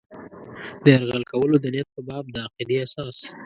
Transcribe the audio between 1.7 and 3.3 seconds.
نیت په باب د عقیدې اساس.